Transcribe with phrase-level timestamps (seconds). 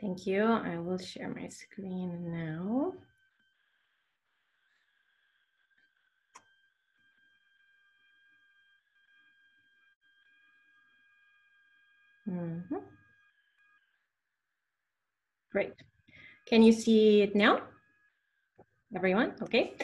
[0.00, 0.44] Thank you.
[0.44, 2.94] I will share my screen now.
[12.28, 12.97] Mm -hmm.
[15.58, 15.74] Great.
[16.46, 17.62] Can you see it now?
[18.94, 19.74] Everyone, okay.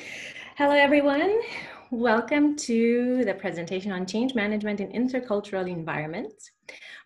[0.56, 1.40] Hello, everyone.
[1.90, 6.52] Welcome to the presentation on change management in intercultural environments.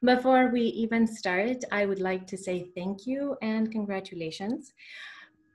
[0.05, 4.75] Before we even start, I would like to say thank you and congratulations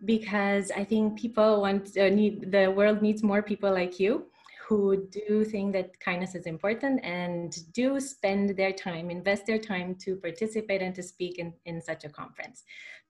[0.06, 4.26] because I think people want uh, need the world needs more people like you
[4.68, 9.96] who do think that kindness is important and do spend their time, invest their time
[9.96, 12.64] to participate and to speak in, in such a conference.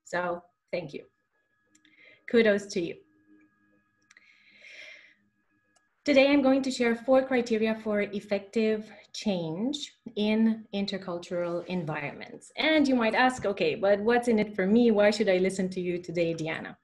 [0.04, 1.04] So thank you.
[2.30, 2.96] Kudos to you.
[6.06, 12.52] Today, I'm going to share four criteria for effective change in intercultural environments.
[12.58, 14.92] And you might ask, okay, but what's in it for me?
[14.92, 16.78] Why should I listen to you today, Diana?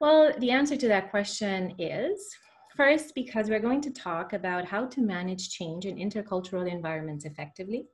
[0.00, 2.36] Well, the answer to that question is
[2.76, 7.86] First, because we're going to talk about how to manage change in intercultural environments effectively.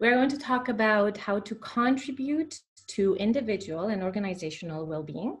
[0.00, 5.38] We're going to talk about how to contribute to individual and organizational well-being,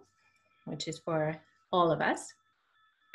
[0.66, 1.36] which is for
[1.72, 2.32] all of us.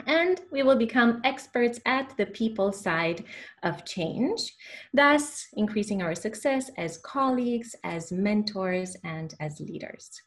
[0.08, 3.26] And we will become experts at the people side
[3.64, 4.56] of change,
[4.94, 10.22] thus increasing our success as colleagues, as mentors, and as leaders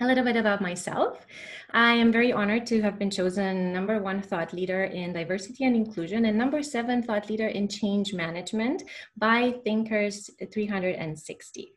[0.00, 1.26] a little bit about myself.
[1.72, 5.76] I am very honored to have been chosen number one thought leader in diversity and
[5.76, 8.82] inclusion and number seven thought leader in change management
[9.16, 11.74] by Thinkers 360.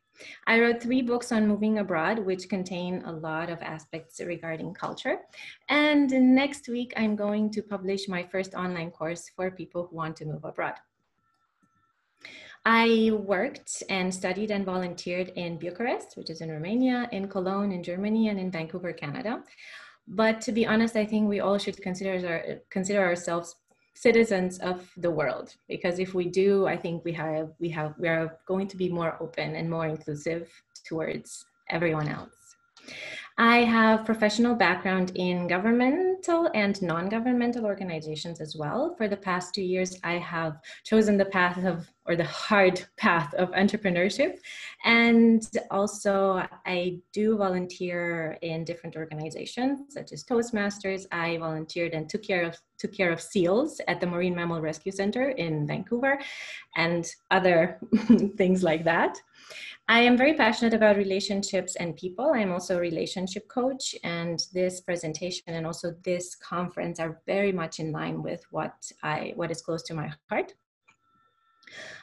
[0.48, 5.18] I wrote three books on moving abroad, which contain a lot of aspects regarding culture.
[5.70, 10.16] And next week, I'm going to publish my first online course for people who want
[10.18, 10.76] to move abroad.
[12.66, 17.84] I worked and studied and volunteered in Bucharest, which is in Romania, in Cologne, in
[17.84, 19.44] Germany, and in Vancouver, Canada.
[20.08, 23.56] But to be honest, I think we all should consider, our, consider ourselves
[23.96, 28.08] citizens of the world because if we do i think we have we have we
[28.08, 30.50] are going to be more open and more inclusive
[30.86, 32.44] towards everyone else
[33.38, 38.94] I have professional background in governmental and non-governmental organizations as well.
[38.96, 43.34] For the past two years, I have chosen the path of, or the hard path
[43.36, 44.38] of entrepreneurship.
[44.84, 51.06] And also I do volunteer in different organizations such as Toastmasters.
[51.12, 54.92] I volunteered and took care of, took care of seals at the Marine Mammal Rescue
[54.92, 56.20] Center in Vancouver
[56.76, 57.80] and other
[58.38, 59.18] things like that.
[59.90, 62.32] I am very passionate about relationships and people.
[62.34, 67.80] I'm also a relationship coach, and this presentation and also this conference are very much
[67.80, 70.54] in line with what I what is close to my heart.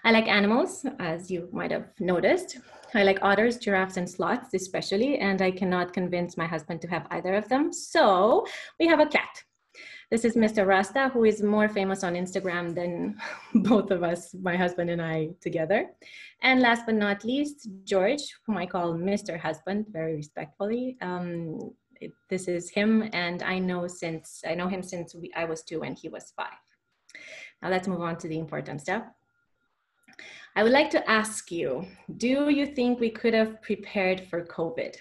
[0.04, 2.58] I like animals, as you might have noticed.
[2.94, 7.06] I like otters, giraffes, and sloths especially, and I cannot convince my husband to have
[7.10, 7.72] either of them.
[7.72, 8.46] So
[8.78, 9.44] we have a cat.
[10.10, 10.66] This is Mr.
[10.66, 13.16] Rasta, who is more famous on Instagram than
[13.54, 15.86] both of us, my husband and I together.
[16.42, 19.38] And last but not least, George, whom I call Mr.
[19.38, 20.96] Husband very respectfully.
[21.00, 25.44] Um, it, this is him, and I know since I know him since we, I
[25.44, 26.58] was two and he was five.
[27.62, 29.04] Now let's move on to the important stuff.
[30.56, 34.96] I would like to ask you, do you think we could have prepared for COVID?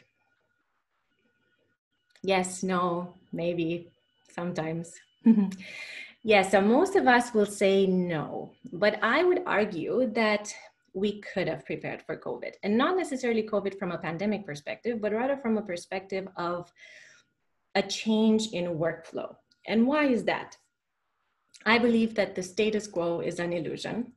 [2.21, 3.91] Yes, no, maybe,
[4.31, 4.93] sometimes.
[6.23, 10.53] yes, so most of us will say no, but I would argue that
[10.93, 15.13] we could have prepared for COVID and not necessarily COVID from a pandemic perspective, but
[15.13, 16.71] rather from a perspective of
[17.75, 19.35] a change in workflow.
[19.67, 20.57] And why is that?
[21.65, 24.13] I believe that the status quo is an illusion.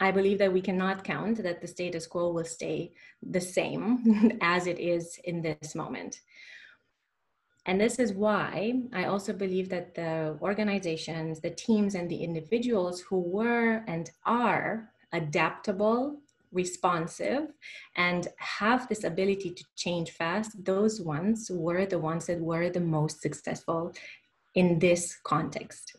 [0.00, 2.92] I believe that we cannot count that the status quo will stay
[3.22, 6.20] the same as it is in this moment.
[7.66, 13.00] And this is why I also believe that the organizations, the teams, and the individuals
[13.00, 16.18] who were and are adaptable,
[16.52, 17.52] responsive,
[17.96, 22.80] and have this ability to change fast, those ones were the ones that were the
[22.80, 23.94] most successful
[24.54, 25.96] in this context.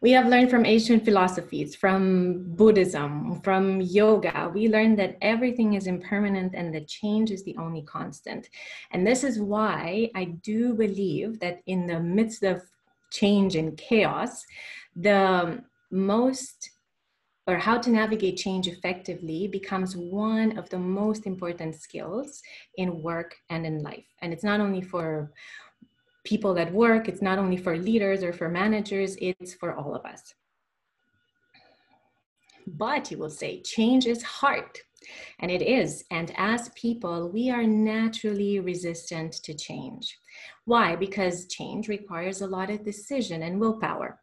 [0.00, 4.50] We have learned from ancient philosophies, from Buddhism, from yoga.
[4.52, 8.48] We learned that everything is impermanent and that change is the only constant.
[8.90, 12.62] And this is why I do believe that in the midst of
[13.10, 14.44] change and chaos,
[14.96, 16.70] the most
[17.46, 22.40] or how to navigate change effectively becomes one of the most important skills
[22.76, 24.04] in work and in life.
[24.20, 25.32] And it's not only for
[26.24, 30.04] people that work, it's not only for leaders or for managers, it's for all of
[30.04, 30.34] us.
[32.66, 34.78] But you will say, change is hard.
[35.40, 36.04] And it is.
[36.10, 40.18] And as people, we are naturally resistant to change.
[40.64, 40.94] Why?
[40.94, 44.20] Because change requires a lot of decision and willpower.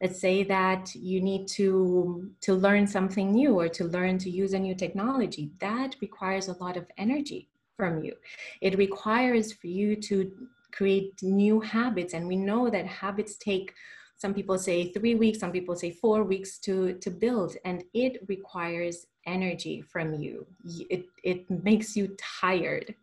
[0.00, 4.54] Let's say that you need to, to learn something new or to learn to use
[4.54, 5.50] a new technology.
[5.60, 8.14] That requires a lot of energy from you.
[8.60, 10.32] It requires for you to
[10.76, 12.14] create new habits.
[12.14, 13.72] And we know that habits take
[14.16, 17.56] some people say three weeks some people say four weeks to to build.
[17.64, 20.46] And it requires energy from you.
[20.90, 22.94] It it makes you tired.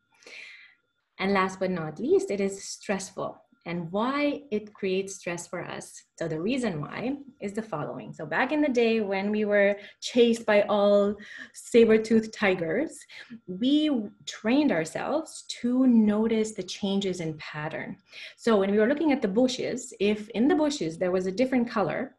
[1.20, 6.04] And last but not least it is stressful and why it creates stress for us.
[6.18, 8.12] So the reason why is the following.
[8.12, 11.16] So back in the day when we were chased by all
[11.54, 12.98] saber-toothed tigers,
[13.48, 13.92] we
[14.26, 17.98] trained ourselves to notice the changes in pattern.
[18.38, 21.32] So when we were looking at the bushes, if in the bushes there was a
[21.32, 22.16] different color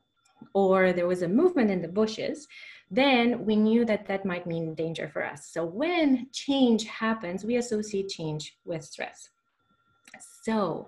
[0.55, 2.47] or there was a movement in the bushes,
[2.91, 5.49] then we knew that that might mean danger for us.
[5.51, 9.31] So when change happens, we associate change with stress.
[10.45, 10.87] So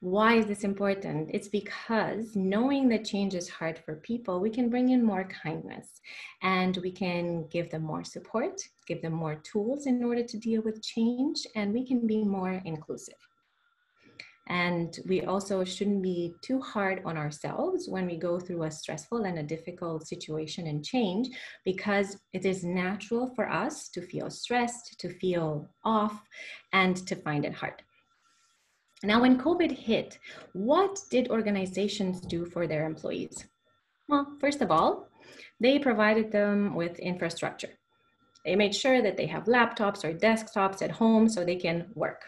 [0.00, 1.30] why is this important?
[1.32, 6.00] It's because knowing that change is hard for people, we can bring in more kindness
[6.42, 10.62] and we can give them more support, give them more tools in order to deal
[10.62, 13.16] with change, and we can be more inclusive.
[14.48, 19.24] And we also shouldn't be too hard on ourselves when we go through a stressful
[19.24, 21.28] and a difficult situation and change
[21.64, 26.22] because it is natural for us to feel stressed, to feel off,
[26.72, 27.82] and to find it hard.
[29.02, 30.18] Now, when COVID hit,
[30.52, 33.46] what did organizations do for their employees?
[34.08, 35.08] Well, first of all,
[35.60, 37.78] they provided them with infrastructure.
[38.44, 42.22] They made sure that they have laptops or desktops at home so they can work.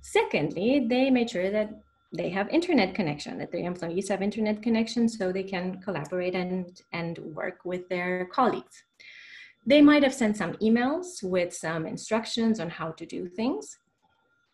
[0.00, 1.70] Secondly, they made sure that
[2.12, 6.82] they have internet connection, that their employees have internet connection so they can collaborate and,
[6.92, 8.82] and work with their colleagues.
[9.64, 13.78] They might have sent some emails with some instructions on how to do things.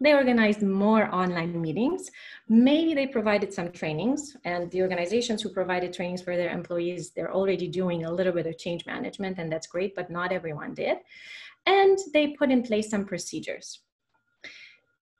[0.00, 2.11] They organized more online meetings.
[2.49, 7.35] Maybe they provided some trainings and the organizations who provided trainings for their employees, they're
[7.35, 10.99] already doing a little bit of change management and that's great, but not everyone did.
[11.67, 13.81] And they put in place some procedures.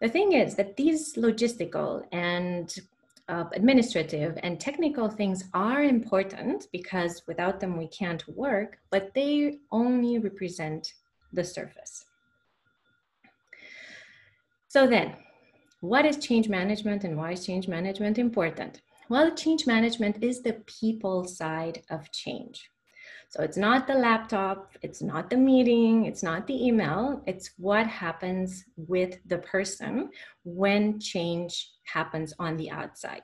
[0.01, 2.73] The thing is that these logistical and
[3.29, 9.59] uh, administrative and technical things are important because without them we can't work, but they
[9.73, 10.95] only represent
[11.33, 12.05] the surface.
[14.69, 15.15] So then,
[15.81, 18.83] what is change management and why is change management important?
[19.09, 22.71] Well, change management is the people side of change.
[23.31, 27.87] So it's not the laptop, it's not the meeting, it's not the email, it's what
[27.87, 30.11] happens with the person
[30.45, 33.23] when change happens on the outside.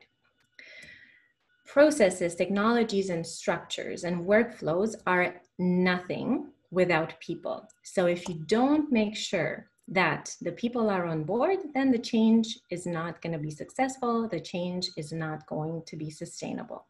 [1.66, 7.68] Processes, technologies, and structures and workflows are nothing without people.
[7.82, 12.58] So if you don't make sure that the people are on board, then the change
[12.70, 14.28] is not going to be successful.
[14.28, 16.86] The change is not going to be sustainable.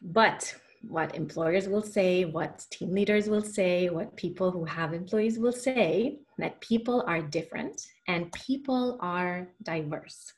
[0.00, 0.54] But
[0.88, 5.52] what employers will say, what team leaders will say, what people who have employees will
[5.52, 10.32] say, that people are different and people are diverse.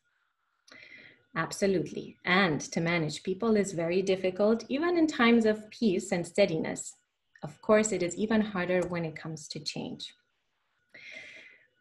[1.37, 2.17] Absolutely.
[2.25, 6.95] And to manage people is very difficult, even in times of peace and steadiness.
[7.43, 10.15] Of course, it is even harder when it comes to change.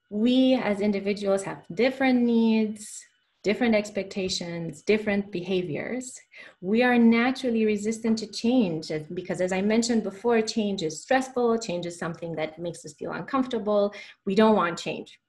[0.09, 3.03] We as individuals have different needs,
[3.43, 6.19] different expectations, different behaviors.
[6.61, 11.85] We are naturally resistant to change because, as I mentioned before, change is stressful, change
[11.85, 13.93] is something that makes us feel uncomfortable.
[14.25, 15.19] We don't want change.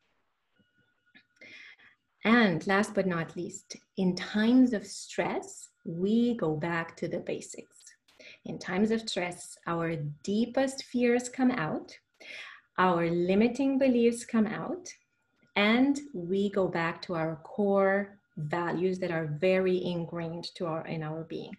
[2.24, 7.77] And last but not least, in times of stress, we go back to the basics.
[8.48, 11.96] In times of stress, our deepest fears come out,
[12.78, 14.88] our limiting beliefs come out,
[15.54, 21.02] and we go back to our core values that are very ingrained to our in
[21.02, 21.54] our being.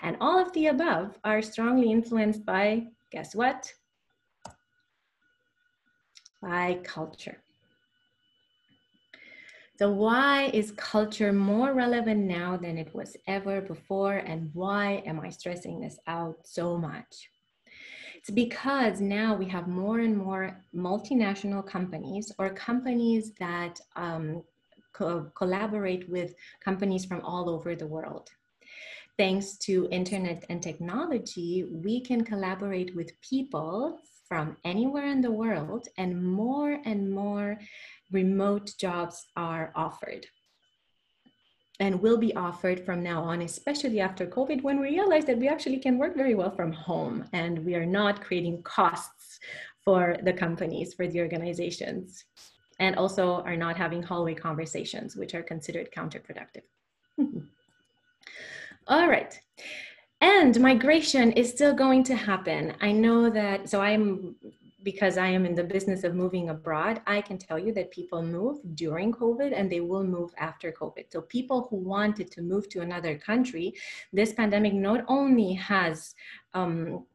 [0.00, 3.70] And all of the above are strongly influenced by guess what?
[6.40, 7.43] By culture.
[9.76, 14.18] So why is culture more relevant now than it was ever before?
[14.18, 17.30] And why am I stressing this out so much?
[18.14, 24.44] It's because now we have more and more multinational companies or companies that um,
[24.92, 28.30] co collaborate with companies from all over the world.
[29.16, 35.86] thanks to internet and technology, we can collaborate with people from anywhere in the world
[35.98, 37.58] and more and more
[38.14, 40.26] remote jobs are offered
[41.80, 45.48] and will be offered from now on, especially after COVID, when we realize that we
[45.48, 49.40] actually can work very well from home and we are not creating costs
[49.84, 52.24] for the companies, for the organizations,
[52.78, 56.62] and also are not having hallway conversations, which are considered counterproductive.
[58.86, 59.38] All right.
[60.20, 62.74] And migration is still going to happen.
[62.80, 64.36] I know that, so I'm
[64.84, 68.22] because I am in the business of moving abroad, I can tell you that people
[68.22, 71.10] move during COVID and they will move after COVID.
[71.10, 73.74] So people who wanted to move to another country,
[74.12, 76.14] this pandemic not only has
[76.52, 77.06] um,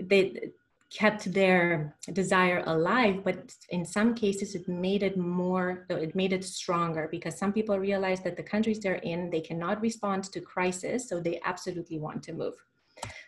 [0.00, 0.50] they
[0.90, 6.42] kept their desire alive but in some cases it made it more it made it
[6.42, 11.06] stronger because some people realize that the countries they're in they cannot respond to crisis
[11.06, 12.54] so they absolutely want to move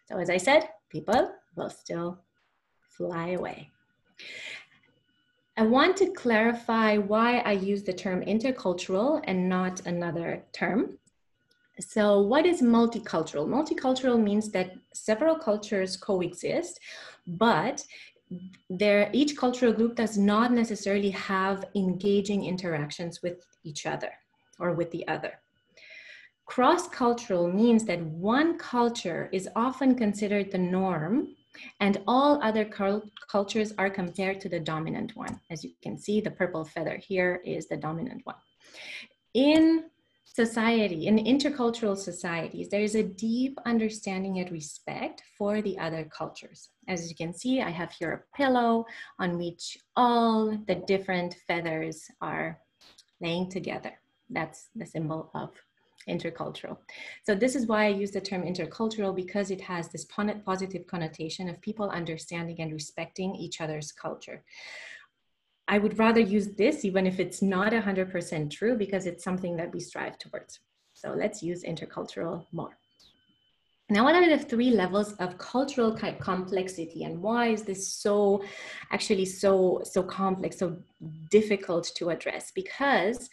[0.07, 2.19] so as i said people will still
[3.01, 3.71] fly away.
[5.57, 10.99] I want to clarify why I use the term intercultural and not another term.
[11.79, 13.47] So what is multicultural?
[13.49, 16.79] Multicultural means that several cultures coexist,
[17.27, 17.83] but
[18.69, 24.13] there, each cultural group does not necessarily have engaging interactions with each other
[24.59, 25.33] or with the other.
[26.45, 31.35] Cross-cultural means that one culture is often considered the norm
[31.81, 32.65] and all other
[33.31, 35.41] cultures are compared to the dominant one.
[35.51, 38.37] As you can see, the purple feather here is the dominant one.
[39.35, 39.85] In
[40.25, 46.69] society, in intercultural societies, there is a deep understanding and respect for the other cultures.
[46.87, 48.87] As you can see, I have here a pillow
[49.19, 52.59] on which all the different feathers are
[53.21, 53.93] laying together.
[54.29, 55.51] That's the symbol of
[56.09, 56.79] intercultural.
[57.25, 61.49] So this is why I use the term intercultural because it has this positive connotation
[61.49, 64.43] of people understanding and respecting each other's culture.
[65.69, 69.73] I would rather use this even if it's not 100% true because it's something that
[69.73, 70.61] we strive towards.
[70.95, 72.77] So let's use intercultural more.
[73.89, 78.45] Now, what are the three levels of cultural complexity and why is this so
[78.93, 80.79] actually so, so complex, so
[81.29, 82.53] difficult to address?
[82.53, 83.29] Because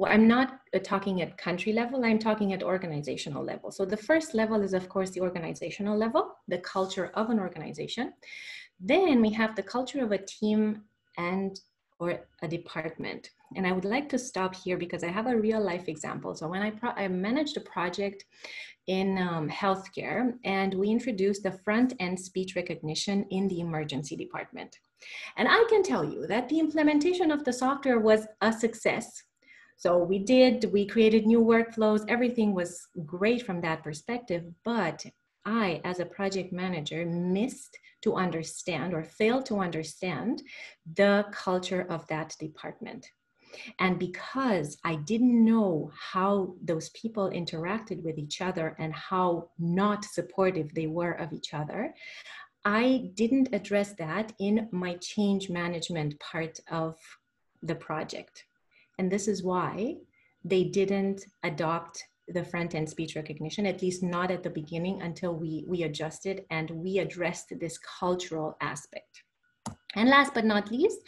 [0.00, 3.70] well, I'm not uh, talking at country level, I'm talking at organizational level.
[3.70, 8.14] So the first level is of course the organizational level, the culture of an organization.
[8.80, 10.84] Then we have the culture of a team
[11.18, 11.60] and
[11.98, 13.28] or a department.
[13.56, 16.34] And I would like to stop here because I have a real life example.
[16.34, 18.24] So when I, I managed a project
[18.86, 24.78] in um, healthcare and we introduced the front end speech recognition in the emergency department.
[25.36, 29.24] And I can tell you that the implementation of the software was a success
[29.80, 32.04] so we did, we created new workflows.
[32.06, 34.44] Everything was great from that perspective.
[34.62, 35.06] But
[35.46, 40.42] I, as a project manager, missed to understand or failed to understand
[40.96, 43.06] the culture of that department.
[43.78, 50.04] And because I didn't know how those people interacted with each other and how not
[50.04, 51.94] supportive they were of each other,
[52.66, 56.98] I didn't address that in my change management part of
[57.62, 58.44] the project.
[59.00, 59.96] And this is why
[60.44, 65.34] they didn't adopt the front end speech recognition, at least not at the beginning until
[65.34, 69.22] we, we adjusted and we addressed this cultural aspect.
[69.94, 70.98] And last but not least,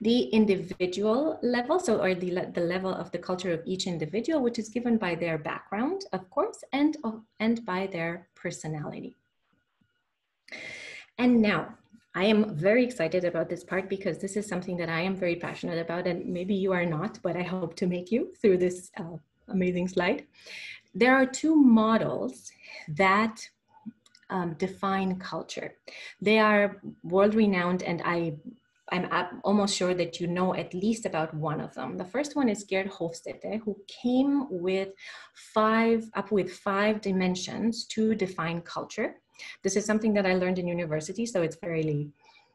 [0.00, 4.60] the individual level, so or the, the level of the culture of each individual, which
[4.60, 6.96] is given by their background, of course, and,
[7.40, 9.16] and by their personality.
[11.18, 11.74] And now,
[12.14, 15.36] I am very excited about this part because this is something that I am very
[15.36, 18.90] passionate about and maybe you are not, but I hope to make you through this
[18.98, 19.16] uh,
[19.48, 20.26] amazing slide.
[20.92, 22.50] There are two models
[22.88, 23.48] that
[24.28, 25.74] um, define culture.
[26.20, 28.34] They are world renowned and I
[28.92, 31.96] I'm almost sure that you know at least about one of them.
[31.96, 34.88] The first one is Geert Hofstede, who came with
[35.54, 39.14] five, up with five dimensions to define culture.
[39.62, 42.10] This is something that I learned in university, so it's fairly,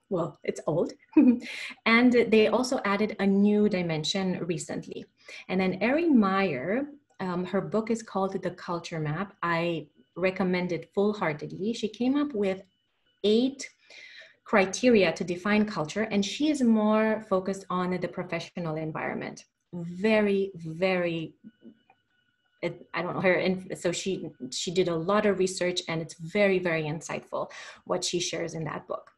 [0.09, 0.93] well, it's old.
[1.85, 5.05] and they also added a new dimension recently.
[5.47, 6.87] And then Erin Meyer,
[7.19, 9.35] um, her book is called The Culture Map.
[9.41, 11.73] I recommend it full-heartedly.
[11.73, 12.61] She came up with
[13.23, 13.67] eight
[14.45, 19.43] criteria to define culture, and she is more focused on the professional environment.
[19.73, 21.33] Very, very
[22.93, 26.15] I don't know her, and so she she did a lot of research, and it's
[26.15, 27.51] very very insightful
[27.85, 29.14] what she shares in that book.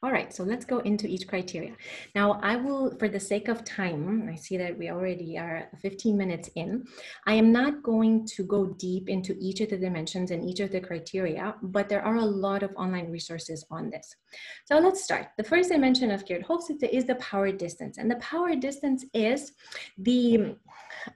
[0.00, 1.74] All right, so let's go into each criteria.
[2.14, 6.16] Now, I will, for the sake of time, I see that we already are 15
[6.16, 6.86] minutes in.
[7.26, 10.70] I am not going to go deep into each of the dimensions and each of
[10.70, 14.14] the criteria, but there are a lot of online resources on this.
[14.66, 15.30] So let's start.
[15.36, 17.98] The first dimension of Geert Hofstede is the power distance.
[17.98, 19.52] And the power distance is
[19.98, 20.54] the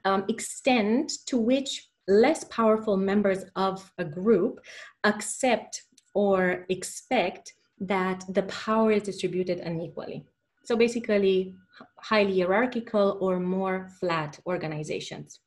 [0.03, 4.59] um, extent to which less powerful members of a group
[5.05, 7.53] accept or expect
[7.87, 10.25] that the power is distributed unequally.
[10.63, 11.55] So basically,
[11.99, 15.39] highly hierarchical or more flat organizations.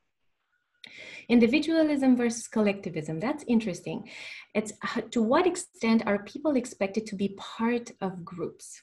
[1.28, 4.08] Individualism versus collectivism, that's interesting.
[4.54, 4.72] It's
[5.10, 8.82] to what extent are people expected to be part of groups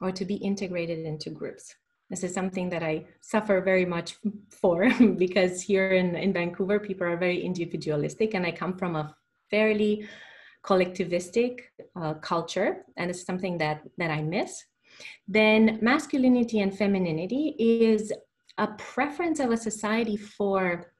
[0.00, 1.74] or to be integrated into groups?
[2.10, 4.16] This is something that I suffer very much
[4.50, 9.14] for because here in, in Vancouver, people are very individualistic and I come from a
[9.50, 10.08] fairly
[10.64, 11.60] collectivistic
[12.00, 14.64] uh, culture, and it's something that, that I miss,
[15.28, 18.12] then masculinity and femininity is
[18.58, 20.92] a preference of a society for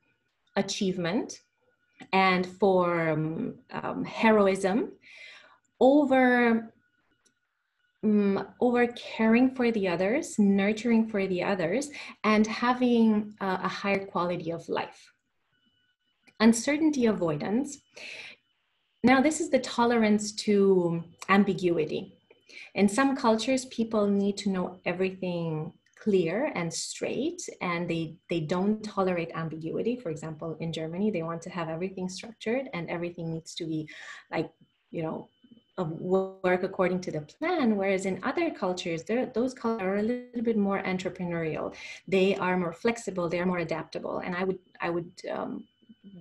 [0.56, 1.40] achievement
[2.12, 4.92] and for um, um, heroism
[5.80, 6.72] over
[8.02, 11.88] um, over caring for the others, nurturing for the others,
[12.22, 15.10] and having uh, a higher quality of life.
[16.38, 17.78] Uncertainty avoidance
[19.04, 22.16] now, this is the tolerance to ambiguity.
[22.74, 28.82] In some cultures, people need to know everything clear and straight, and they, they don't
[28.82, 29.94] tolerate ambiguity.
[29.94, 33.86] For example, in Germany, they want to have everything structured and everything needs to be
[34.30, 34.50] like,
[34.90, 35.28] you know,
[35.82, 39.02] work according to the plan whereas in other cultures
[39.34, 41.74] those cultures are a little bit more entrepreneurial
[42.06, 45.64] they are more flexible they are more adaptable and i would i would um,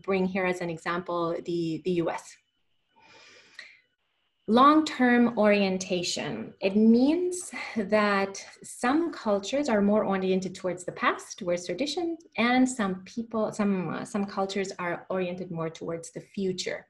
[0.02, 2.36] bring here as an example the the us
[4.47, 6.53] Long-term orientation.
[6.60, 13.03] It means that some cultures are more oriented towards the past, towards tradition, and some
[13.06, 16.88] people, some, uh, some cultures are oriented more towards the future.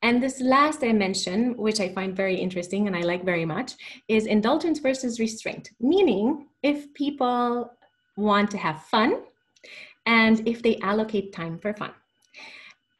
[0.00, 3.74] And this last dimension, which I find very interesting and I like very much,
[4.06, 5.70] is indulgence versus restraint.
[5.78, 7.70] Meaning, if people
[8.16, 9.24] want to have fun
[10.06, 11.90] and if they allocate time for fun.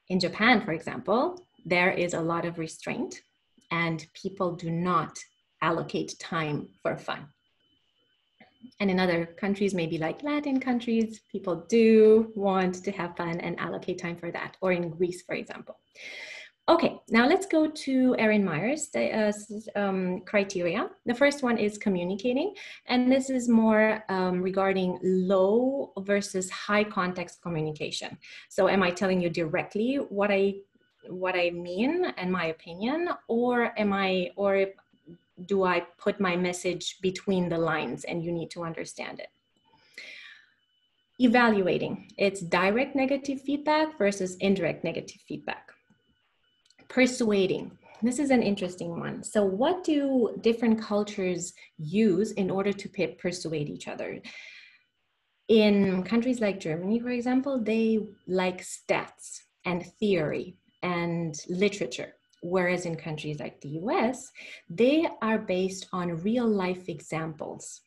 [0.09, 3.23] In Japan, for example, there is a lot of restraint
[3.71, 5.19] and people do not
[5.61, 7.27] allocate time for fun.
[8.81, 13.59] And in other countries, maybe like Latin countries, people do want to have fun and
[13.59, 15.77] allocate time for that, or in Greece, for example.
[16.69, 19.33] Okay, now let's go to Erin Meyer's uh,
[19.75, 20.91] um, criteria.
[21.07, 22.55] The first one is communicating,
[22.87, 28.19] and this is more um, regarding low versus high context communication.
[28.51, 30.57] So am I telling you directly what I
[31.09, 34.67] what I mean and my opinion, or am I, or
[35.47, 39.29] do I put my message between the lines and you need to understand it?
[41.21, 45.71] Evaluating, it's direct negative feedback versus indirect negative feedback.
[46.89, 49.25] Persuading, this is an interesting one.
[49.25, 54.21] So what do different cultures use in order to persuade each other?
[55.49, 62.15] In countries like Germany, for example, they like stats and theory and literature.
[62.41, 64.31] Whereas in countries like the US,
[64.71, 67.81] they are based on real life examples,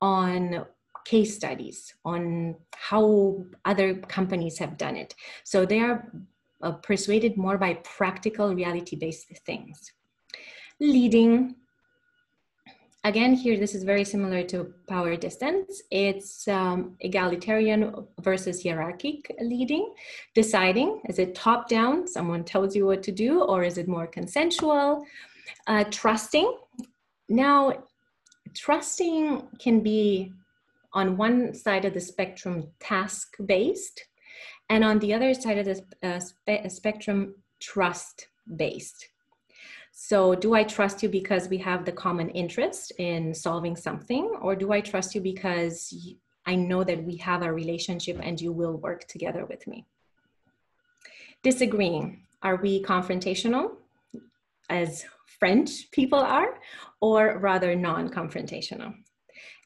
[0.00, 0.66] on
[1.04, 5.14] case studies, on how other companies have done it.
[5.44, 6.10] So they are
[6.62, 9.92] uh, persuaded more by practical reality based things.
[10.80, 11.54] Leading
[13.06, 15.80] Again, here, this is very similar to power distance.
[15.92, 19.94] It's um, egalitarian versus hierarchic leading,
[20.34, 24.08] deciding, is it top down, someone tells you what to do, or is it more
[24.08, 25.06] consensual?
[25.68, 26.52] Uh, trusting.
[27.28, 27.84] Now,
[28.54, 30.32] trusting can be
[30.92, 34.04] on one side of the spectrum task based,
[34.68, 39.06] and on the other side of the uh, spe spectrum trust based.
[39.98, 44.54] So, do I trust you because we have the common interest in solving something, or
[44.54, 45.90] do I trust you because
[46.44, 49.86] I know that we have a relationship and you will work together with me?
[51.42, 52.26] Disagreeing.
[52.42, 53.76] Are we confrontational,
[54.68, 55.06] as
[55.38, 56.60] French people are,
[57.00, 58.92] or rather non confrontational?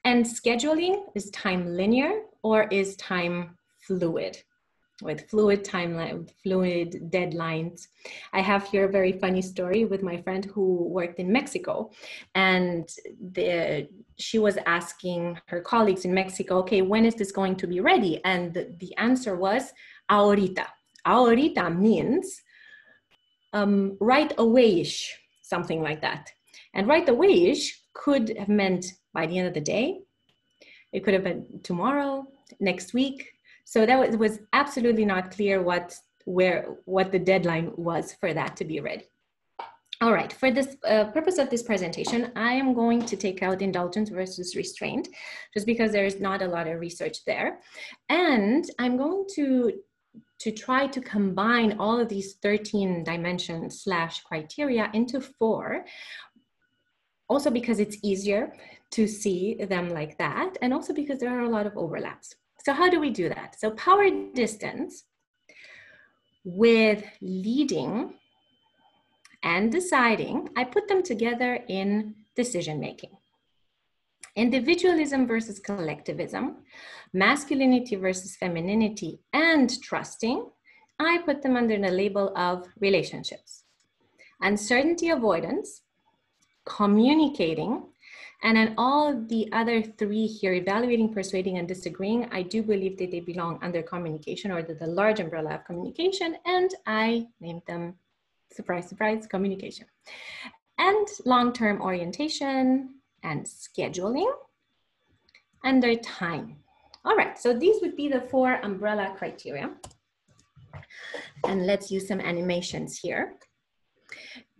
[0.04, 4.44] And scheduling is time linear or is time fluid?
[5.02, 7.88] With fluid timeline, fluid deadlines.
[8.32, 11.90] I have here a very funny story with my friend who worked in Mexico,
[12.34, 12.88] and
[13.32, 17.80] the, she was asking her colleagues in Mexico, okay, when is this going to be
[17.80, 18.20] ready?
[18.24, 19.72] And the, the answer was
[20.10, 20.66] ahorita.
[21.06, 22.42] Ahorita means
[23.52, 26.30] um, right away-ish, something like that.
[26.74, 30.00] And right away-ish could have meant by the end of the day.
[30.92, 32.26] It could have been tomorrow,
[32.58, 33.32] next week.
[33.70, 38.56] So that was, was absolutely not clear what where what the deadline was for that
[38.56, 39.04] to be read.
[40.00, 43.62] All right, for this uh, purpose of this presentation, I am going to take out
[43.62, 45.06] indulgence versus restraint,
[45.54, 47.60] just because there is not a lot of research there.
[48.08, 49.72] And I'm going to,
[50.40, 55.84] to try to combine all of these 13 dimensions slash criteria into four,
[57.28, 58.52] also because it's easier
[58.92, 62.34] to see them like that, and also because there are a lot of overlaps.
[62.64, 63.58] So how do we do that?
[63.58, 65.04] So power distance
[66.44, 68.14] with leading
[69.42, 73.10] and deciding, I put them together in decision making.
[74.36, 76.58] Individualism versus collectivism,
[77.12, 80.46] masculinity versus femininity, and trusting,
[80.98, 83.64] I put them under the label of relationships.
[84.42, 85.82] Uncertainty avoidance,
[86.64, 87.84] communicating,
[88.42, 93.10] and then all the other three here, evaluating, persuading, and disagreeing, I do believe that
[93.10, 97.96] they belong under communication or the, the large umbrella of communication, and I named them
[98.50, 99.86] surprise, surprise, communication.
[100.78, 104.32] And long-term orientation and scheduling
[105.62, 106.56] under time.
[107.04, 109.70] All right, so these would be the four umbrella criteria.
[111.44, 113.34] And let's use some animations here.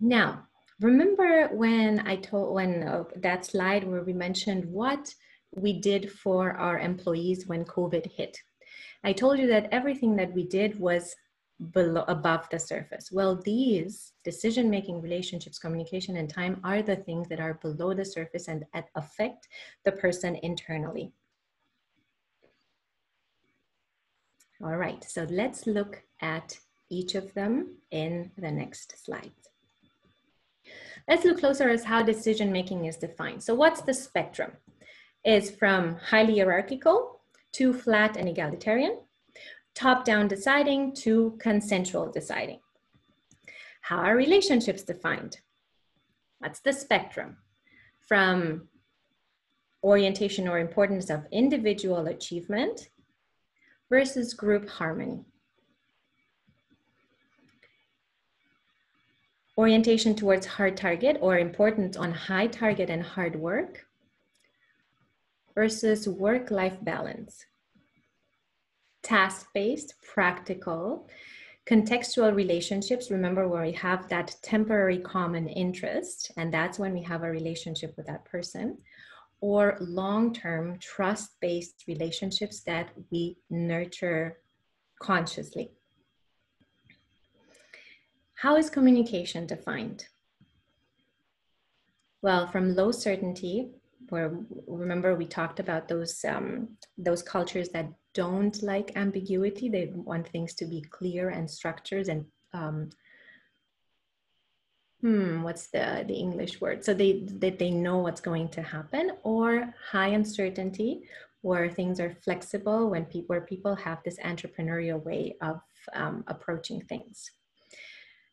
[0.01, 0.47] Now,
[0.81, 5.15] remember when I told, when uh, that slide where we mentioned what
[5.53, 8.37] we did for our employees when COVID hit.
[9.05, 11.15] I told you that everything that we did was
[11.73, 13.11] below above the surface.
[13.13, 18.05] Well these decision making relationships communication and time are the things that are below the
[18.05, 18.65] surface and
[18.95, 19.49] affect
[19.85, 21.13] the person internally.
[24.63, 26.59] All right so let's look at
[26.91, 29.33] each of them in the next slide
[31.09, 34.53] let's look closer at how decision making is defined so what's the spectrum
[35.25, 37.21] is from highly hierarchical
[37.53, 38.99] to flat and egalitarian
[39.75, 42.61] top-down deciding to consensual deciding.
[43.83, 45.39] How are relationships defined?
[46.41, 47.37] That's the spectrum
[48.07, 48.69] from
[49.83, 52.91] orientation or importance of individual achievement
[53.89, 55.25] versus group harmony.
[59.59, 63.87] Orientation towards hard target or importance on high target and hard work
[65.55, 67.45] versus work-life balance
[69.03, 71.09] task-based, practical,
[71.67, 77.23] contextual relationships, remember where we have that temporary common interest, and that's when we have
[77.23, 78.77] a relationship with that person,
[79.41, 84.39] or long-term trust-based relationships that we nurture
[85.01, 85.71] consciously.
[88.41, 90.07] How is communication defined?
[92.23, 93.73] Well, from low certainty,
[94.09, 94.33] where
[94.67, 99.69] remember we talked about those um, those cultures that don't like ambiguity.
[99.69, 102.25] They want things to be clear and structures and
[102.55, 102.89] um,
[105.03, 106.83] hmm, what's the the English word?
[106.83, 111.03] So they that they know what's going to happen, or high uncertainty,
[111.43, 115.61] where things are flexible when people where people have this entrepreneurial way of
[115.93, 117.31] um, approaching things.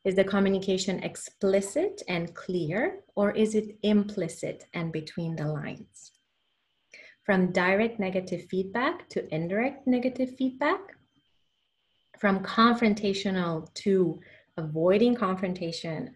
[0.08, 6.14] Is the communication explicit and clear, or is it implicit and between the lines?
[7.26, 10.80] From direct negative feedback to indirect negative feedback,
[12.18, 14.22] from confrontational to
[14.56, 16.16] avoiding confrontation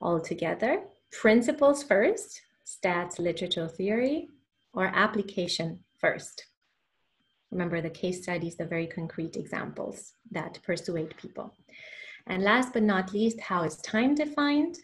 [0.00, 4.28] altogether, principles first, stats, literature theory,
[4.72, 6.46] or application first.
[7.50, 11.52] Remember the case studies, the very concrete examples that persuade people.
[12.26, 14.78] And last but not least, how is time defined?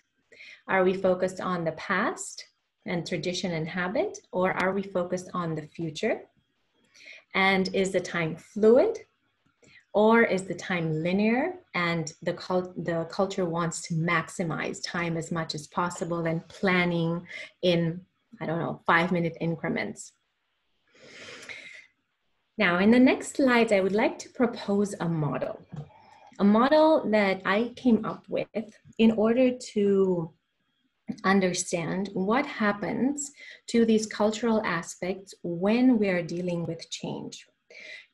[0.69, 2.47] Are we focused on the past
[2.87, 6.23] and tradition and habit, or are we focused on the future?
[7.35, 8.99] And is the time fluid,
[9.93, 15.33] or is the time linear and the, cult the culture wants to maximize time as
[15.33, 17.27] much as possible and planning
[17.63, 18.01] in,
[18.41, 20.13] I don't know, five minute increments?
[22.59, 25.59] Now, in the next slides, I would like to propose a model
[26.41, 28.49] a model that I came up with
[28.99, 30.33] in order to
[31.25, 33.31] understand what happens
[33.67, 37.47] to these cultural aspects when we are dealing with change.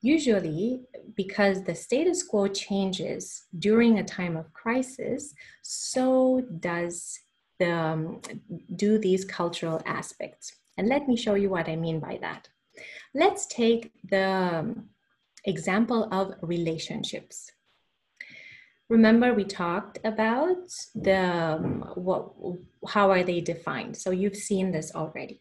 [0.02, 0.80] Usually,
[1.14, 7.18] because the status quo changes during a time of crisis, so does
[7.60, 8.20] the, um,
[8.74, 10.52] do these cultural aspects.
[10.76, 12.48] And let me show you what I mean by that.
[13.14, 14.88] Let's take the um,
[15.44, 17.50] example of relationships
[18.88, 21.56] remember we talked about the
[21.94, 22.32] what
[22.88, 23.96] how are they defined?
[23.96, 25.40] So you've seen this already.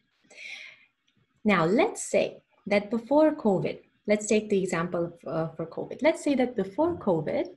[1.43, 6.01] Now let's say that before covid let's take the example uh, for covid.
[6.01, 7.47] Let's say that before covid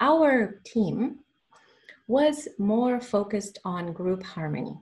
[0.00, 1.20] our team
[2.06, 4.76] was more focused on group harmony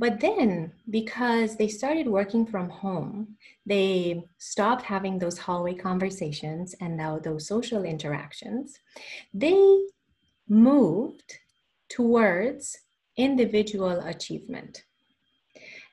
[0.00, 3.36] but then, because they started working from home,
[3.66, 8.78] they stopped having those hallway conversations and now those social interactions.
[9.34, 9.60] They
[10.48, 11.36] moved
[11.90, 12.78] towards
[13.18, 14.84] individual achievement.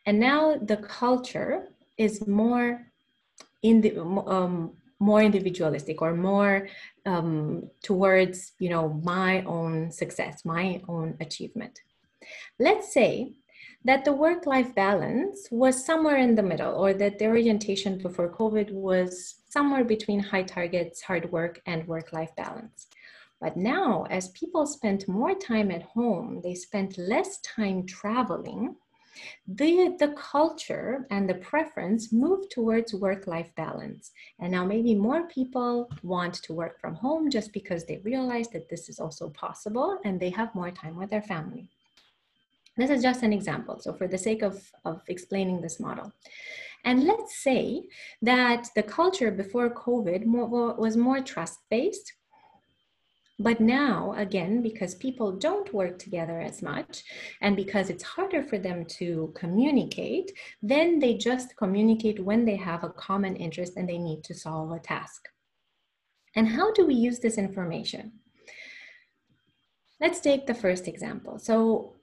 [0.05, 1.67] And now the culture
[1.97, 2.87] is more
[3.61, 6.69] in the um, more individualistic or more
[7.05, 11.81] um, towards you know my own success, my own achievement.
[12.57, 13.33] Let's say
[13.83, 18.29] that the work life balance was somewhere in the middle, or that the orientation before
[18.31, 22.87] COVID was somewhere between high targets, hard work, and work life balance.
[23.39, 28.75] But now, as people spent more time at home, they spent less time traveling.
[29.47, 34.11] The, the culture and the preference moved towards work life balance.
[34.39, 38.69] And now, maybe more people want to work from home just because they realize that
[38.69, 41.69] this is also possible and they have more time with their family.
[42.77, 43.79] This is just an example.
[43.79, 46.13] So for the sake of, of explaining this model.
[46.85, 47.83] And let's say
[48.21, 52.13] that the culture before COVID more, was more trust-based,
[53.39, 57.03] but now, again, because people don't work together as much
[57.41, 60.31] and because it's harder for them to communicate,
[60.63, 64.71] then they just communicate when they have a common interest and they need to solve
[64.71, 65.29] a task.
[66.35, 68.13] And how do we use this information?
[69.99, 71.37] Let's take the first example.
[71.37, 71.96] So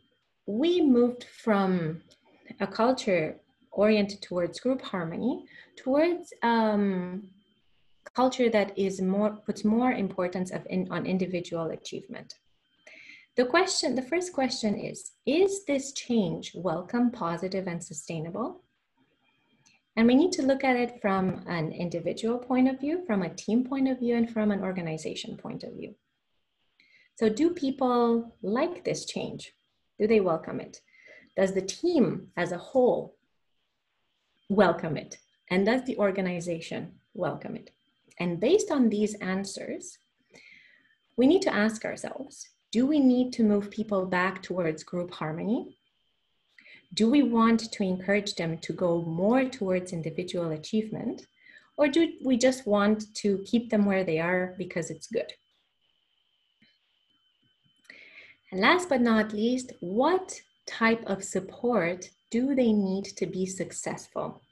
[0.47, 2.03] we moved from
[2.61, 3.37] a culture
[3.73, 5.45] oriented towards group harmony
[5.77, 7.29] towards um,
[8.15, 12.35] culture that is more puts more importance of in, on individual achievement.
[13.37, 18.63] The question, the first question is, is this change welcome, positive, and sustainable?
[19.97, 23.35] And we need to look at it from an individual point of view, from a
[23.35, 25.97] team point of view, and from an organization point of view.
[27.17, 29.53] So do people like this change?
[29.99, 30.81] Do they welcome it?
[31.37, 33.17] Does the team as a whole
[34.49, 35.19] welcome it?
[35.51, 37.71] And does the organization welcome it?
[38.19, 39.99] And based on these answers,
[41.17, 45.79] we need to ask ourselves, do we need to move people back towards group harmony?
[46.93, 51.27] Do we want to encourage them to go more towards individual achievement?
[51.77, 55.33] Or do we just want to keep them where they are because it's good?
[58.55, 64.43] And last but not least, what type of support do they need to be successful?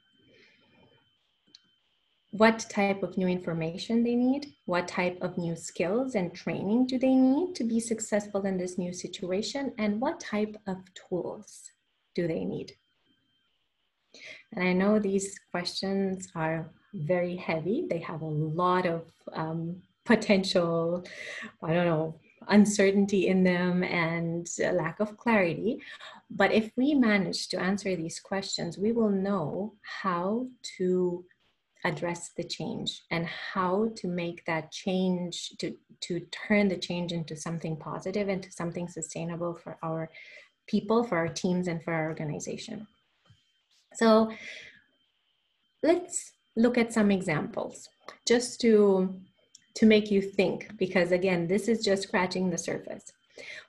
[2.31, 4.55] What type of new information they need?
[4.65, 8.77] What type of new skills and training do they need to be successful in this
[8.77, 9.71] new situation?
[9.77, 11.71] And what type of tools
[12.13, 12.73] do they need?
[14.51, 17.87] And I know these questions are very heavy.
[17.89, 21.05] They have a lot of um, potential,
[21.63, 25.81] I don't know, uncertainty in them and lack of clarity.
[26.29, 31.25] But if we manage to answer these questions, we will know how to
[31.85, 37.35] address the change and how to make that change to, to turn the change into
[37.35, 37.77] something
[38.29, 40.09] and to something sustainable for our
[40.67, 42.87] people, for our teams, and for our organization.
[43.95, 44.31] So
[45.81, 47.89] let's look at some examples
[48.25, 49.13] just to
[49.75, 53.11] to make you think, because again, this is just scratching the surface.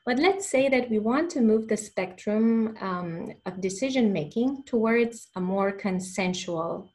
[0.04, 5.28] But let's say that we want to move the spectrum um, of decision making towards
[5.36, 6.90] a more consensual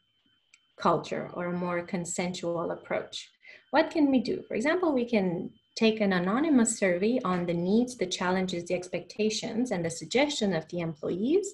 [0.79, 3.29] culture or a more consensual approach.
[3.71, 4.43] What can we do?
[4.47, 9.71] For example, we can take an anonymous survey on the needs, the challenges, the expectations,
[9.71, 11.53] and the suggestion of the employees,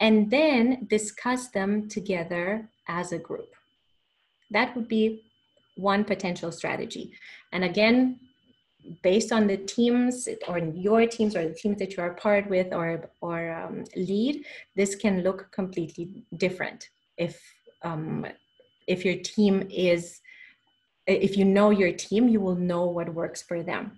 [0.00, 3.50] and then discuss them together as a group.
[4.50, 5.22] That would be
[5.76, 7.12] one potential strategy.
[7.52, 8.20] And again,
[9.02, 12.72] based on the teams or your teams or the teams that you are part with
[12.72, 14.44] or, or um, lead,
[14.76, 16.90] this can look completely different.
[17.16, 17.40] If,
[17.82, 18.26] um,
[18.86, 20.20] if your team is,
[21.06, 23.92] if you know your team, you will know what works for them.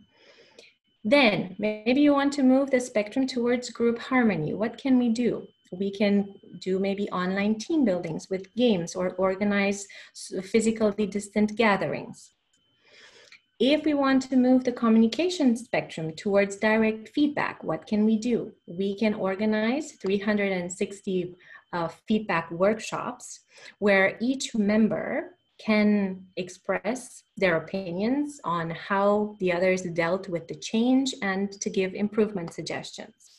[1.05, 4.55] Then maybe you want to move the spectrum towards group harmony.
[4.55, 5.47] What can we do?
[5.73, 9.87] We can do maybe online team buildings with games or organize
[10.43, 12.33] physically distant gatherings.
[13.59, 18.53] If we want to move the communication spectrum towards direct feedback, what can we do?
[18.67, 21.35] We can organize 360
[21.73, 23.41] uh, feedback workshops
[23.79, 31.15] where each member can express their opinions on how the others dealt with the change
[31.23, 33.36] and to give improvement suggestions.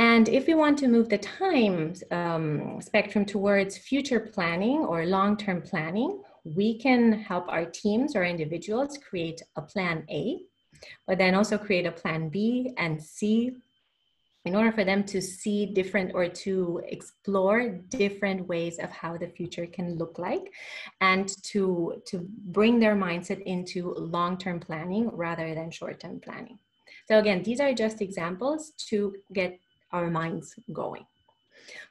[0.00, 5.60] And if we want to move the time um, spectrum towards future planning or long-term
[5.60, 10.40] planning, we can help our teams or individuals create a plan A,
[11.06, 13.52] but then also create a plan B and C
[14.46, 19.28] in order for them to see different or to explore different ways of how the
[19.28, 20.50] future can look like
[21.02, 26.58] and to to bring their mindset into long-term planning rather than short-term planning.
[27.06, 29.60] So again these are just examples to get
[29.92, 31.04] our minds going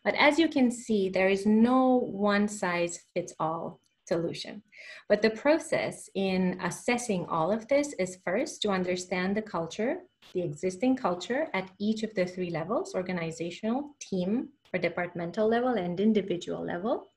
[0.04, 4.64] but as you can see there is no one size fits all solution.
[5.08, 9.94] But the process in assessing all of this is first to understand the culture,
[10.34, 16.00] the existing culture at each of the three levels, organizational, team, or departmental level and
[16.00, 17.09] individual level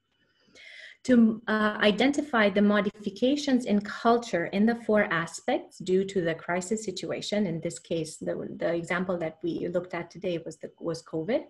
[1.05, 6.85] to uh, identify the modifications in culture in the four aspects due to the crisis
[6.85, 7.47] situation.
[7.47, 11.43] In this case, the, the example that we looked at today was, the, was COVID.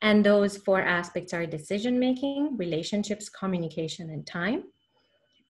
[0.00, 4.64] And those four aspects are decision making, relationships, communication, and time.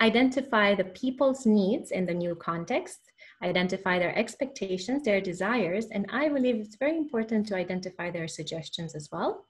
[0.02, 3.00] Identify the people's needs in the new context,
[3.44, 8.94] identify their expectations, their desires, and I believe it's very important to identify their suggestions
[8.96, 9.46] as well.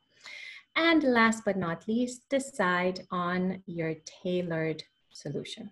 [0.76, 5.70] And last but not least, decide on your tailored solution.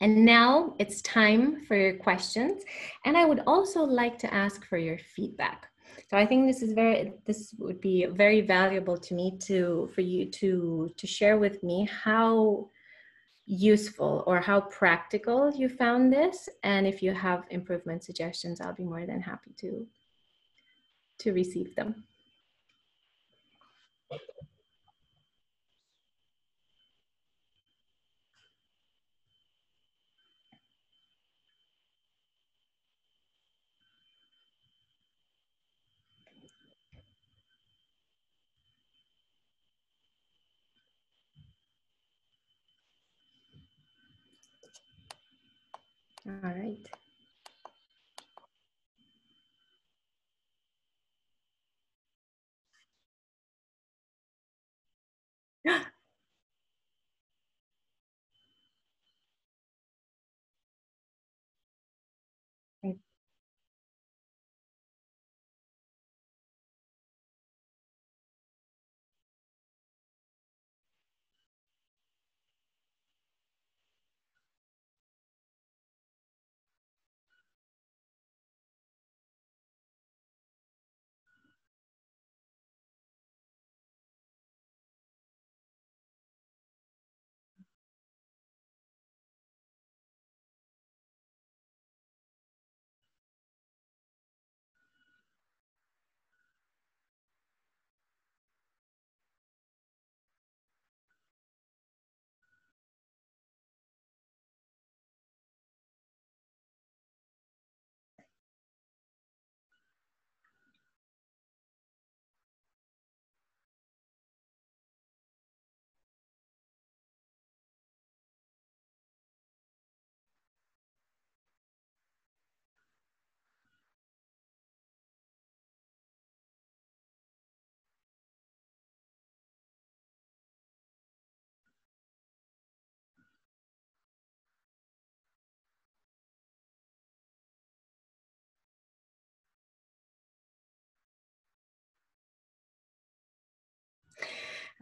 [0.00, 2.62] And now it's time for your questions.
[3.04, 5.66] And I would also like to ask for your feedback.
[6.08, 10.00] So I think this is very, this would be very valuable to me to, for
[10.00, 12.70] you to, to share with me how
[13.46, 16.48] useful or how practical you found this.
[16.62, 19.86] And if you have improvement suggestions, I'll be more than happy to,
[21.18, 22.04] to receive them.
[46.30, 46.99] All right.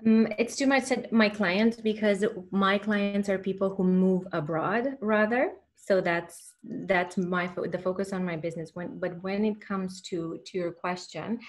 [0.07, 4.97] Um, it's too much said my clients because my clients are people who move abroad
[5.01, 5.53] rather.
[5.77, 8.71] So that's that's my the focus on my business.
[8.75, 11.41] When but when it comes to to your question,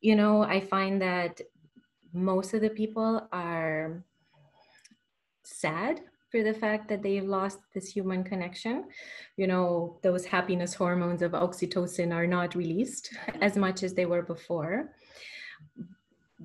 [0.00, 1.40] you know, I find that
[2.12, 4.04] most of the people are
[5.42, 8.84] sad for the fact that they've lost this human connection.
[9.36, 14.22] You know, those happiness hormones of oxytocin are not released as much as they were
[14.22, 14.94] before.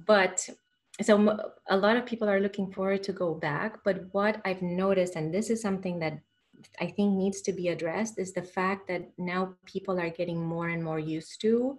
[0.05, 0.47] But
[1.01, 1.37] so
[1.69, 5.33] a lot of people are looking forward to go back but what i've noticed and
[5.33, 6.19] this is something that
[6.79, 10.69] i think needs to be addressed is the fact that now people are getting more
[10.69, 11.77] and more used to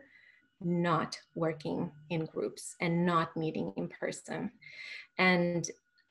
[0.61, 4.51] not working in groups and not meeting in person.
[5.18, 5.68] And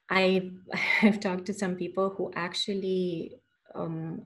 [0.10, 3.36] i have talked to some people who actually
[3.76, 4.24] um,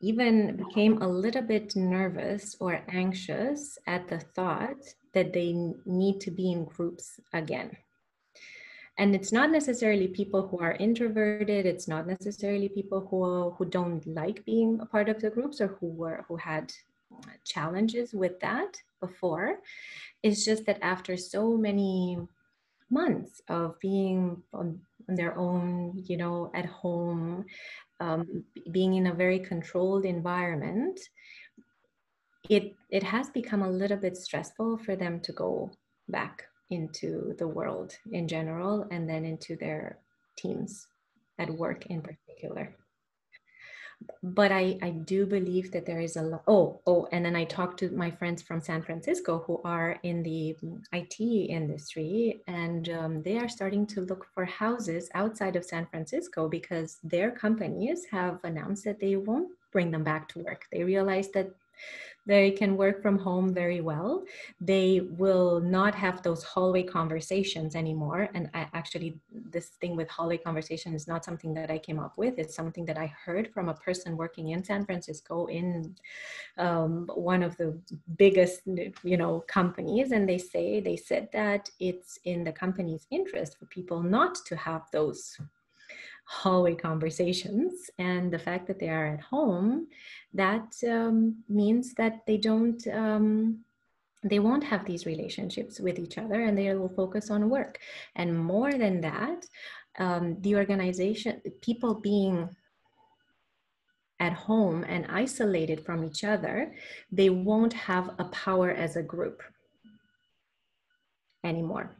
[0.00, 4.82] even became a little bit nervous or anxious at the thought
[5.14, 5.52] that they
[5.84, 7.76] need to be in groups again.
[8.98, 14.06] and it's not necessarily people who are introverted it's not necessarily people who who don't
[14.06, 16.72] like being a part of the groups or who were who had
[17.44, 19.58] challenges with that before
[20.22, 22.18] it's just that after so many
[22.90, 27.44] months of being on, on their own you know at home
[28.00, 30.98] um, being in a very controlled environment
[32.52, 35.70] it it has become a little bit stressful for them to go
[36.08, 39.98] back into the world in general and then into their
[40.36, 40.86] teams
[41.38, 42.74] at work in particular
[44.22, 46.42] but I, I do believe that there is a lot.
[46.48, 50.22] Oh, oh, and then I talked to my friends from San Francisco who are in
[50.22, 50.56] the
[50.92, 56.48] IT industry, and um, they are starting to look for houses outside of San Francisco
[56.48, 60.64] because their companies have announced that they won't bring them back to work.
[60.72, 61.50] They realize that
[62.24, 64.24] they can work from home very well.
[64.60, 68.28] They will not have those hallway conversations anymore.
[68.34, 72.16] And I actually, this thing with hallway conversation is not something that I came up
[72.16, 72.38] with.
[72.38, 75.96] It's something that I heard from a person working in San Francisco in
[76.58, 77.76] um, one of the
[78.16, 78.60] biggest,
[79.02, 80.12] you know, companies.
[80.12, 84.54] And they say, they said that it's in the company's interest for people not to
[84.54, 85.36] have those
[86.24, 89.86] hallway conversations and the fact that they are at home
[90.34, 93.58] that um, means that they don't um,
[94.24, 97.78] they won't have these relationships with each other and they will focus on work.
[98.14, 99.46] And more than that
[99.98, 102.48] um, the organization people being
[104.20, 106.72] at home and isolated from each other
[107.10, 109.42] they won't have a power as a group
[111.44, 111.90] anymore.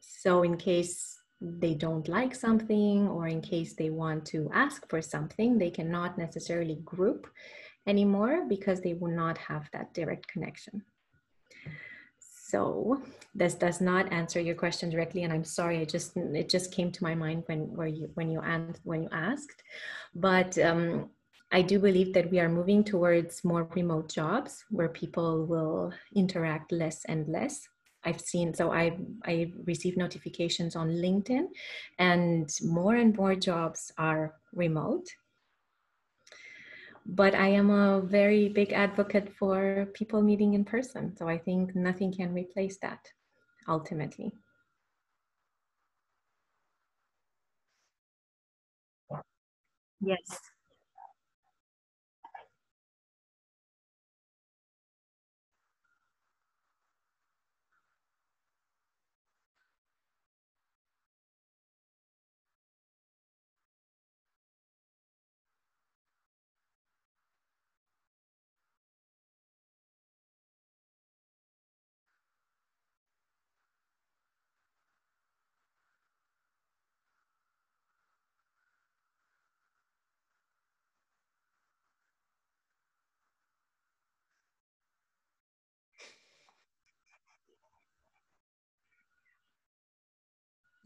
[0.00, 5.02] So in case they don't like something or in case they want to ask for
[5.02, 7.26] something, they cannot necessarily group
[7.86, 10.82] anymore because they will not have that direct connection.
[12.18, 13.02] So
[13.34, 15.78] this does not answer your question directly, and I'm sorry.
[15.78, 19.02] It just it just came to my mind when where you when you and when
[19.02, 19.62] you asked,
[20.14, 21.10] but um,
[21.52, 26.70] I do believe that we are moving towards more remote jobs where people will interact
[26.70, 27.68] less and less
[28.06, 31.46] I've seen, so I, I receive notifications on LinkedIn
[31.98, 35.06] and more and more jobs are remote.
[37.04, 41.16] But I am a very big advocate for people meeting in person.
[41.16, 43.00] So I think nothing can replace that
[43.68, 44.32] ultimately.
[50.00, 50.55] Yes.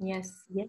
[0.00, 0.68] Yes, yes.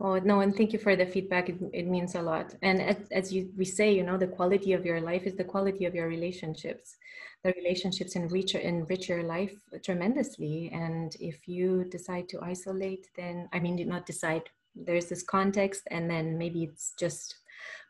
[0.00, 1.48] Oh, no, and thank you for the feedback.
[1.48, 2.56] It, it means a lot.
[2.60, 5.44] And as, as you, we say, you know, the quality of your life is the
[5.44, 6.96] quality of your relationships.
[7.44, 10.70] The relationships enrich, enrich your life tremendously.
[10.72, 14.42] And if you decide to isolate, then, I mean, not decide,
[14.74, 17.36] there's this context, and then maybe it's just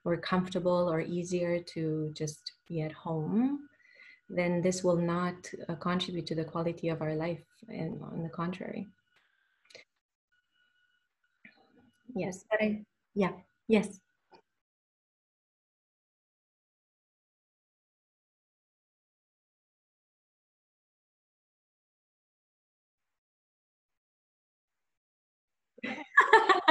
[0.05, 3.69] more comfortable or easier to just be at home,
[4.29, 8.29] then this will not uh, contribute to the quality of our life, and on the
[8.29, 8.89] contrary.
[12.15, 12.85] Yes, I,
[13.15, 13.33] yeah,
[13.69, 14.01] yes.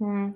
[0.00, 0.34] mm.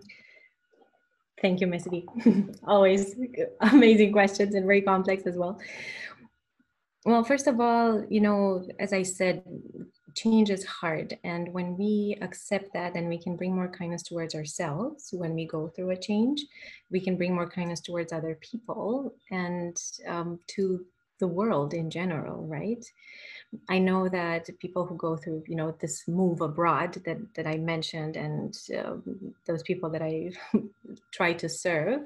[1.41, 2.07] Thank you, V.
[2.67, 3.17] Always
[3.61, 5.59] amazing questions and very complex as well.
[7.05, 9.43] Well, first of all, you know, as I said,
[10.15, 11.19] change is hard.
[11.23, 15.47] And when we accept that, then we can bring more kindness towards ourselves when we
[15.47, 16.45] go through a change.
[16.91, 20.87] We can bring more kindness towards other people and um, to
[21.25, 22.85] the world in general, right?
[23.75, 27.57] I know that people who go through, you know, this move abroad that, that I
[27.57, 28.97] mentioned and uh,
[29.47, 30.33] those people that I
[31.13, 32.01] try to serve,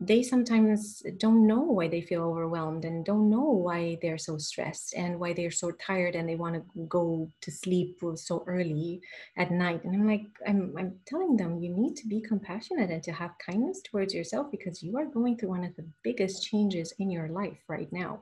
[0.00, 4.92] they sometimes don't know why they feel overwhelmed and don't know why they're so stressed
[4.94, 6.62] and why they're so tired and they want to
[6.98, 9.00] go to sleep so early
[9.38, 9.84] at night.
[9.84, 13.38] And I'm like, I'm, I'm telling them you need to be compassionate and to have
[13.38, 17.28] kindness towards yourself because you are going through one of the biggest changes in your
[17.28, 18.20] life right now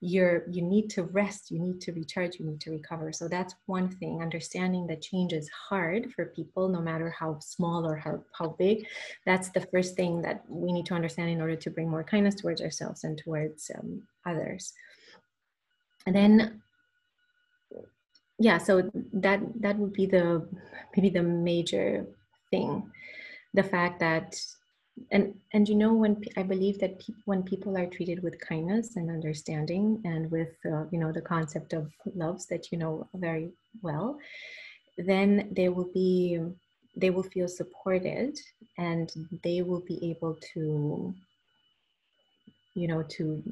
[0.00, 3.12] you're you need to rest you need to recharge you need to recover.
[3.12, 7.84] So that's one thing understanding that change is hard for people no matter how small
[7.84, 8.86] or how, how big.
[9.26, 12.36] That's the first thing that we need to understand in order to bring more kindness
[12.36, 14.72] towards ourselves and towards um, others.
[16.06, 16.62] And then
[18.40, 20.46] yeah so that that would be the
[20.96, 22.06] maybe the major
[22.50, 22.90] thing.
[23.54, 24.40] The fact that
[25.10, 28.96] and and you know when i believe that pe- when people are treated with kindness
[28.96, 33.50] and understanding and with uh, you know the concept of loves that you know very
[33.82, 34.18] well
[34.96, 36.38] then they will be
[36.96, 38.36] they will feel supported
[38.78, 39.12] and
[39.44, 41.14] they will be able to
[42.74, 43.42] you know to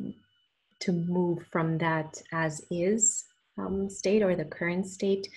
[0.80, 3.24] to move from that as is
[3.58, 5.28] um, state or the current state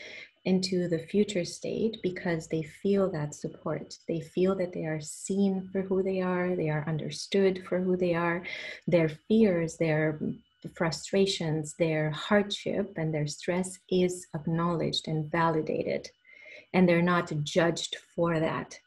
[0.46, 3.98] into the future state because they feel that support.
[4.08, 7.98] They feel that they are seen for who they are, they are understood for who
[7.98, 8.44] they are,
[8.88, 10.20] their fears, their
[10.74, 16.10] frustrations, their hardship, and their stress is acknowledged and validated,
[16.74, 18.80] and they're not judged for that.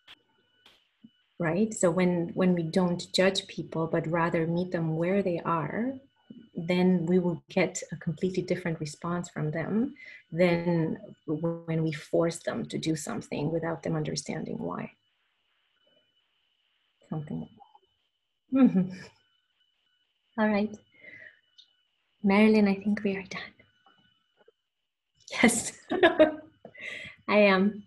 [1.39, 1.75] Right?
[1.75, 5.95] So when when we don't judge people but rather meet them where they are
[6.67, 9.95] then we will get a completely different response from them
[10.31, 14.91] than when we force them to do something without them understanding why.
[17.09, 17.49] Something.
[18.53, 18.93] Mm-hmm.
[20.39, 20.75] All right.
[22.23, 23.41] Marilyn, I think we are done.
[25.43, 25.73] Yes,
[27.29, 27.85] I am.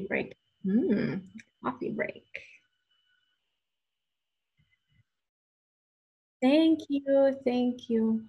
[0.00, 0.34] Coffee break.
[0.66, 1.22] Mm,
[1.62, 2.24] coffee break.
[6.42, 7.36] Thank you.
[7.44, 8.24] Thank you.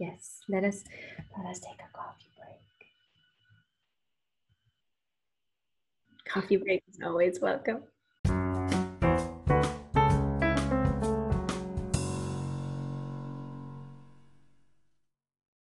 [0.00, 0.82] Yes, let us
[1.36, 2.88] let us take a coffee break.
[6.26, 7.82] Coffee break is always welcome.